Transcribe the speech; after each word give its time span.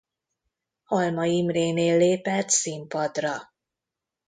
Halmay 0.83 1.31
Imrénél 1.37 1.97
lépett 1.97 2.49
színpadra. 2.49 3.53